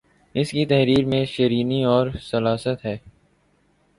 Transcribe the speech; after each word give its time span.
اسکی 0.35 0.65
تحریر 0.65 1.05
میں 1.05 1.23
شیرینی 1.25 1.83
اور 1.85 2.07
سلاست 2.21 2.85
ہے 2.85 2.97